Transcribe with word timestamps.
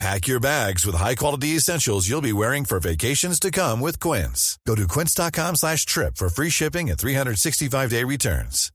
Pack 0.00 0.26
your 0.26 0.40
bags 0.40 0.84
with 0.84 0.96
high-quality 0.96 1.56
essentials 1.56 2.08
you'll 2.08 2.20
be 2.20 2.32
wearing 2.32 2.64
for 2.64 2.80
vacations 2.80 3.38
to 3.40 3.50
come 3.50 3.80
with 3.80 3.98
Quince. 4.00 4.58
Go 4.66 4.74
to 4.74 4.86
quince.com 4.88 5.56
slash 5.56 5.86
trip 5.86 6.16
for 6.16 6.28
free 6.28 6.50
shipping 6.50 6.90
and 6.90 6.98
365-day 6.98 8.04
returns. 8.04 8.70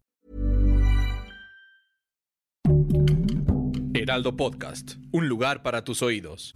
Heraldo 3.94 4.36
Podcast, 4.38 4.96
un 5.12 5.28
lugar 5.28 5.62
para 5.62 5.84
tus 5.84 6.02
oídos. 6.02 6.54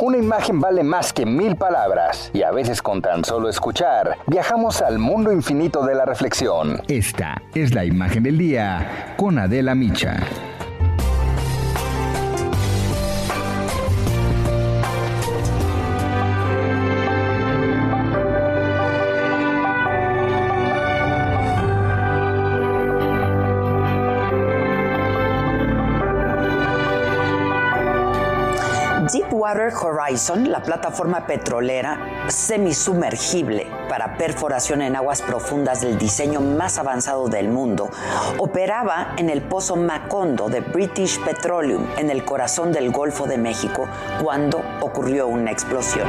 Una 0.00 0.18
imagen 0.18 0.60
vale 0.60 0.82
más 0.82 1.12
que 1.12 1.24
mil 1.26 1.56
palabras 1.56 2.30
y 2.34 2.42
a 2.42 2.50
veces 2.50 2.82
con 2.82 3.00
tan 3.02 3.24
solo 3.24 3.48
escuchar 3.48 4.18
viajamos 4.26 4.82
al 4.82 4.98
mundo 4.98 5.32
infinito 5.32 5.84
de 5.84 5.94
la 5.94 6.04
reflexión. 6.04 6.82
Esta 6.88 7.40
es 7.54 7.72
la 7.74 7.84
imagen 7.84 8.22
del 8.24 8.36
día 8.38 9.14
con 9.16 9.38
Adela 9.38 9.74
Micha. 9.74 10.20
Deepwater 29.10 29.72
Horizon, 29.74 30.48
la 30.50 30.62
plataforma 30.62 31.26
petrolera 31.26 32.28
semisumergible 32.28 33.66
para 33.88 34.16
perforación 34.16 34.80
en 34.80 34.94
aguas 34.94 35.22
profundas 35.22 35.80
del 35.80 35.98
diseño 35.98 36.40
más 36.40 36.78
avanzado 36.78 37.28
del 37.28 37.48
mundo, 37.48 37.90
operaba 38.38 39.14
en 39.16 39.28
el 39.28 39.42
pozo 39.42 39.74
Macondo 39.74 40.48
de 40.48 40.60
British 40.60 41.18
Petroleum 41.24 41.84
en 41.98 42.10
el 42.10 42.24
corazón 42.24 42.70
del 42.70 42.92
Golfo 42.92 43.26
de 43.26 43.38
México 43.38 43.88
cuando 44.22 44.62
ocurrió 44.80 45.26
una 45.26 45.50
explosión. 45.50 46.06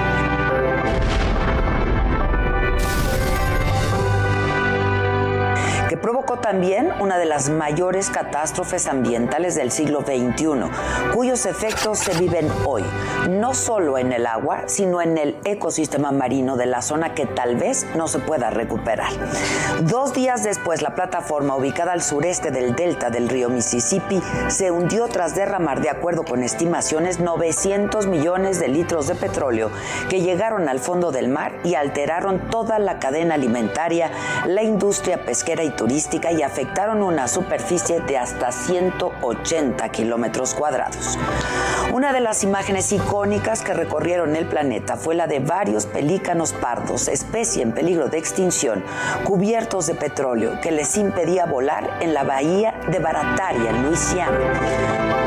Provocó 6.04 6.36
también 6.36 6.92
una 7.00 7.18
de 7.18 7.24
las 7.24 7.50
mayores 7.50 8.10
catástrofes 8.10 8.88
ambientales 8.88 9.56
del 9.56 9.72
siglo 9.72 10.02
XXI, 10.02 10.70
cuyos 11.14 11.46
efectos 11.46 12.00
se 12.00 12.14
viven 12.20 12.52
hoy, 12.66 12.84
no 13.30 13.54
solo 13.54 13.98
en 13.98 14.12
el 14.12 14.26
agua, 14.26 14.64
sino 14.66 15.02
en 15.02 15.18
el 15.18 15.38
ecosistema 15.46 16.12
marino 16.12 16.58
de 16.58 16.66
la 16.66 16.82
zona 16.82 17.16
que 17.16 17.26
tal 17.26 17.56
vez 17.56 17.86
no 17.96 18.10
se 18.10 18.20
pueda 18.20 18.50
recuperar. 18.50 19.14
Dos 19.84 20.14
días 20.14 20.44
después, 20.44 20.82
la 20.82 20.94
plataforma 20.94 21.56
ubicada 21.56 21.94
al 21.94 22.02
sureste 22.02 22.52
del 22.52 22.76
delta 22.76 23.10
del 23.10 23.30
río 23.30 23.48
Mississippi 23.48 24.22
se 24.50 24.72
hundió 24.72 25.08
tras 25.08 25.36
derramar, 25.36 25.80
de 25.80 25.90
acuerdo 25.90 26.26
con 26.26 26.44
estimaciones, 26.44 27.22
900 27.22 28.08
millones 28.08 28.60
de 28.60 28.68
litros 28.68 29.08
de 29.08 29.16
petróleo 29.16 29.72
que 30.10 30.20
llegaron 30.20 30.68
al 30.68 30.80
fondo 30.80 31.14
del 31.14 31.30
mar 31.30 31.54
y 31.64 31.76
alteraron 31.76 32.50
toda 32.50 32.78
la 32.78 33.00
cadena 33.00 33.36
alimentaria, 33.36 34.12
la 34.46 34.64
industria 34.64 35.24
pesquera 35.24 35.64
y 35.64 35.70
turística 35.70 35.93
y 35.94 36.42
afectaron 36.42 37.04
una 37.04 37.28
superficie 37.28 38.00
de 38.00 38.18
hasta 38.18 38.52
180 38.52 39.90
kilómetros 39.90 40.56
cuadrados. 40.56 41.20
Una 41.92 42.12
de 42.12 42.20
las 42.20 42.44
imágenes 42.44 42.92
icónicas 42.92 43.62
que 43.62 43.76
recorrieron 43.76 44.36
el 44.36 44.48
planeta 44.48 44.98
fue 44.98 45.14
la 45.14 45.28
de 45.28 45.40
varios 45.40 45.86
pelícanos 45.86 46.52
pardos, 46.54 47.08
especie 47.08 47.62
en 47.62 47.74
peligro 47.74 48.08
de 48.08 48.18
extinción, 48.18 48.84
cubiertos 49.24 49.86
de 49.86 49.94
petróleo 49.94 50.60
que 50.62 50.72
les 50.72 50.98
impedía 50.98 51.46
volar 51.46 52.00
en 52.02 52.16
la 52.16 52.24
bahía 52.24 52.74
de 52.90 52.98
Barataria, 52.98 53.70
en 53.70 53.84
Luisiana. 53.84 55.23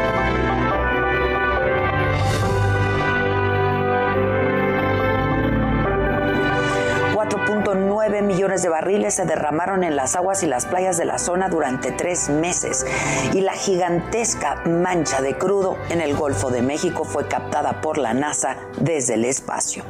4.9 7.97 8.23
millones 8.23 8.62
de 8.62 8.69
barriles 8.69 9.15
se 9.15 9.25
derramaron 9.25 9.83
en 9.83 9.97
las 9.97 10.17
aguas 10.17 10.43
y 10.43 10.47
las 10.47 10.67
playas 10.67 10.99
de 10.99 11.07
la 11.07 11.19
zona 11.19 11.49
durante 11.49 11.93
tres 11.93 12.29
meses 12.29 12.84
y 13.33 13.41
la 13.41 13.55
gigantesca 13.55 14.57
mancha 14.67 15.23
de 15.23 15.39
crudo 15.39 15.79
en 15.89 16.03
el 16.03 16.15
Golfo 16.15 16.51
de 16.51 16.61
México 16.61 17.05
fue 17.05 17.27
captada 17.27 17.81
por 17.81 17.97
la 17.97 18.12
NASA 18.12 18.59
desde 18.79 19.15
el 19.15 19.25
espacio. 19.25 19.83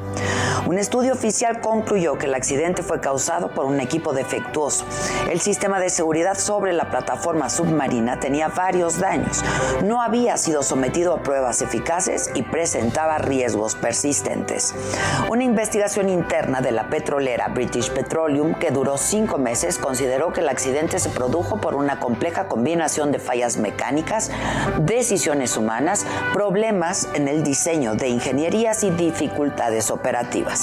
Un 0.66 0.78
estudio 0.78 1.12
oficial 1.12 1.60
concluyó 1.60 2.18
que 2.18 2.26
el 2.26 2.34
accidente 2.34 2.82
fue 2.82 3.00
causado 3.00 3.50
por 3.50 3.66
un 3.66 3.78
equipo 3.78 4.12
defectuoso. 4.12 4.84
El 5.30 5.40
sistema 5.40 5.78
de 5.78 5.90
seguridad 5.90 6.36
sobre 6.36 6.72
la 6.72 6.90
plataforma 6.90 7.48
submarina 7.48 8.18
tenía 8.18 8.48
varios 8.48 8.98
daños, 8.98 9.44
no 9.84 10.02
había 10.02 10.36
sido 10.36 10.64
sometido 10.64 11.14
a 11.14 11.22
pruebas 11.22 11.62
eficaces 11.62 12.32
y 12.34 12.42
presentaba 12.42 13.18
riesgos 13.18 13.76
persistentes. 13.76 14.74
Una 15.30 15.44
investigación 15.44 16.08
interna 16.08 16.60
de 16.60 16.72
la 16.72 16.90
petrolera 16.90 17.46
British 17.46 17.92
Petroleum, 17.92 18.54
que 18.54 18.72
duró 18.72 18.98
cinco 18.98 19.38
meses, 19.38 19.78
consideró 19.78 20.32
que 20.32 20.40
el 20.40 20.48
accidente 20.48 20.98
se 20.98 21.10
produjo 21.10 21.60
por 21.60 21.76
una 21.76 22.00
compleja 22.00 22.48
combinación 22.48 23.12
de 23.12 23.20
fallas 23.20 23.56
mecánicas, 23.56 24.32
decisiones 24.80 25.56
humanas, 25.56 26.04
problemas 26.32 27.08
en 27.14 27.28
el 27.28 27.44
diseño 27.44 27.94
de 27.94 28.08
ingenierías 28.08 28.82
y 28.82 28.90
dificultades 28.90 29.92
operativas. 29.92 30.55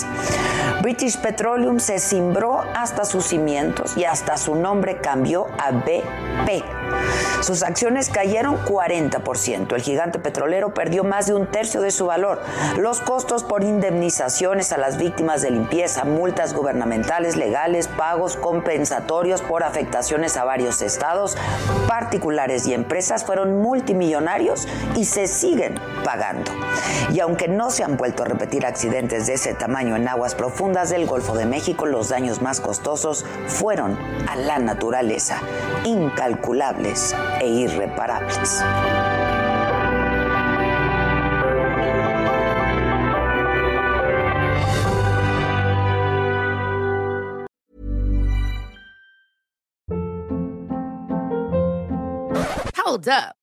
British 0.82 1.18
Petroleum 1.18 1.80
se 1.80 2.00
cimbró 2.00 2.62
hasta 2.76 3.06
sus 3.06 3.26
cimientos 3.26 3.96
y 3.98 4.06
hasta 4.06 4.38
su 4.38 4.56
nombre 4.56 4.98
cambió 4.98 5.48
a 5.58 5.72
BP. 5.72 6.64
Sus 7.42 7.64
acciones 7.64 8.10
cayeron 8.10 8.58
40%. 8.64 9.76
El 9.76 9.82
gigante 9.82 10.20
petrolero 10.20 10.74
perdió 10.74 11.04
más 11.04 11.26
de 11.26 11.34
un 11.34 11.48
tercio 11.48 11.82
de 11.82 11.92
su 11.92 12.06
valor. 12.06 12.42
Los 12.78 13.02
costos 13.02 13.44
por 13.44 13.64
indemnizaciones 13.64 14.72
a 14.72 14.78
las 14.78 14.98
víctimas 14.98 15.42
de 15.42 15.52
limpieza, 15.52 16.06
multas 16.06 16.54
gubernamentales, 16.54 17.36
legales, 17.36 17.88
pagos 17.88 18.38
compensatorios 18.38 19.42
por 19.42 19.64
afectaciones 19.64 20.38
a 20.38 20.46
varios 20.46 20.82
estados, 20.82 21.36
particulares 21.88 22.66
y 22.68 22.74
empresas 22.74 23.26
fueron 23.26 23.62
multimillonarios 23.62 24.68
y 24.96 25.04
se 25.06 25.28
siguen 25.28 25.76
pagando. 26.06 26.52
Y 27.12 27.20
aunque 27.20 27.50
no 27.50 27.72
se 27.72 27.84
han 27.84 27.98
vuelto 27.98 28.24
a 28.24 28.26
repetir 28.26 28.66
accidentes 28.66 29.28
de 29.28 29.34
ese 29.34 29.54
tamaño 29.54 29.83
en 29.92 30.08
aguas 30.08 30.36
profundas 30.36 30.90
del 30.90 31.06
Golfo 31.06 31.36
de 31.36 31.46
México, 31.46 31.86
los 31.86 32.10
daños 32.10 32.42
más 32.42 32.62
costosos 32.62 33.26
fueron 33.48 33.98
a 34.28 34.36
la 34.36 34.60
naturaleza, 34.60 35.42
incalculables 35.84 37.14
e 37.42 37.48
irreparables. 37.48 38.64
Hold 52.76 53.08
up. 53.10 53.43